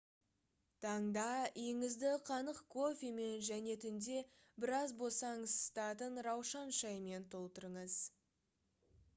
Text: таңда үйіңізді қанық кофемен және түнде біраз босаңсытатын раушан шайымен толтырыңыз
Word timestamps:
таңда 0.85 1.25
үйіңізді 1.41 2.13
қанық 2.29 2.61
кофемен 2.75 3.35
және 3.49 3.75
түнде 3.83 4.17
біраз 4.65 4.95
босаңсытатын 5.03 6.19
раушан 6.29 6.75
шайымен 6.79 7.29
толтырыңыз 7.37 8.01